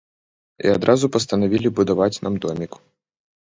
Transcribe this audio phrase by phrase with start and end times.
[0.65, 2.71] І адразу пастанавілі будаваць нам домік.